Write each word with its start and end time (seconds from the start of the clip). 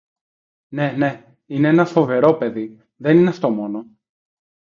ναι, 0.67 0.91
ναι, 0.91 1.25
είναι 1.45 1.67
ένα 1.67 1.85
φοβερό 1.85 2.33
παιδί... 2.33 2.77
δεν 2.95 3.17
είναι 3.17 3.29
αυτά 3.29 3.49
μόνο. 3.49 3.85